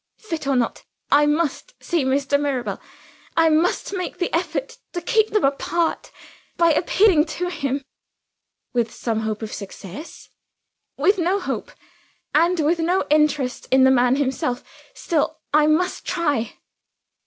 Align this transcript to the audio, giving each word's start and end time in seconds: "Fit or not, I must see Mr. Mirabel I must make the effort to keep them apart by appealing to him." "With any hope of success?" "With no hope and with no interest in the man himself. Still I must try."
"Fit 0.17 0.47
or 0.47 0.55
not, 0.55 0.83
I 1.11 1.27
must 1.27 1.75
see 1.79 2.03
Mr. 2.03 2.39
Mirabel 2.41 2.81
I 3.37 3.49
must 3.49 3.93
make 3.95 4.17
the 4.17 4.33
effort 4.35 4.79
to 4.93 4.99
keep 5.01 5.29
them 5.29 5.43
apart 5.43 6.09
by 6.57 6.71
appealing 6.73 7.25
to 7.37 7.49
him." 7.49 7.83
"With 8.73 9.07
any 9.07 9.19
hope 9.19 9.43
of 9.43 9.53
success?" 9.53 10.29
"With 10.97 11.19
no 11.19 11.39
hope 11.39 11.69
and 12.33 12.59
with 12.61 12.79
no 12.79 13.05
interest 13.11 13.67
in 13.69 13.83
the 13.83 13.91
man 13.91 14.15
himself. 14.15 14.63
Still 14.95 15.37
I 15.53 15.67
must 15.67 16.03
try." 16.03 16.55